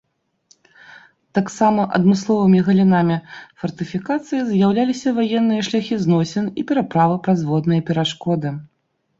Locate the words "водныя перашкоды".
7.53-8.49